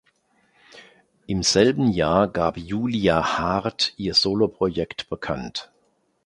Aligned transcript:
Im 1.27 1.43
selben 1.43 1.91
Jahr 1.91 2.27
gab 2.27 2.57
Julia 2.57 3.37
Heart 3.37 3.93
ihr 3.97 4.15
Soloprojekt 4.15 5.09
bekannt. 5.11 5.71